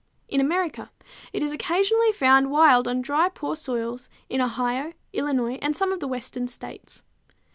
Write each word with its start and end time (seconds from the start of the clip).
In 0.27 0.41
America, 0.41 0.89
it 1.31 1.43
is 1.43 1.51
occasionally 1.51 2.11
found 2.11 2.49
wild 2.49 2.87
on 2.87 3.03
dry, 3.03 3.29
poor 3.29 3.55
soils 3.55 4.09
in 4.29 4.41
Ohio, 4.41 4.93
Illinois, 5.13 5.59
and 5.61 5.75
some 5.75 5.91
of 5.91 5.99
the 5.99 6.07
western 6.07 6.47
states. 6.47 7.03